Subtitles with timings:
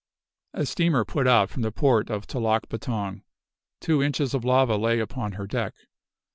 [0.55, 3.21] A steamer put out from the port of Telok Betong.
[3.79, 5.75] Two inches of lava lay upon her deck.